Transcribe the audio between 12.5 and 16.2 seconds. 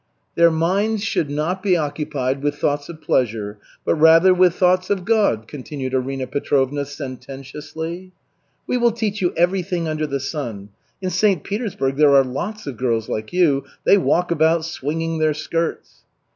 of girls like you. They walk about swinging their skirts."